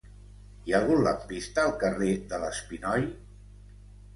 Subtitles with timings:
[0.69, 3.07] Hi ha algun lampista al carrer de l'Espinoi?